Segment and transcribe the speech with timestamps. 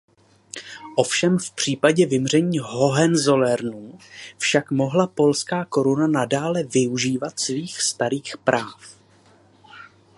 [0.95, 3.97] Ovšem v případě vymření Hohenzollernů
[4.37, 8.97] však mohla polská koruna nadále využít svých starých práv.